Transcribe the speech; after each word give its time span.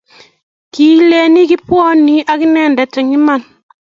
Kiileni 0.71 1.41
kibwoni 1.49 2.15
akinendet 2.31 2.93
eng' 2.99 3.15
iman? 3.17 3.41